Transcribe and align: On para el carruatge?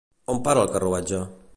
On 0.35 0.39
para 0.47 0.63
el 0.67 0.73
carruatge? 0.77 1.23